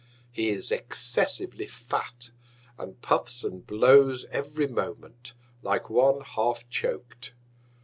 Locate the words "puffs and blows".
3.03-4.25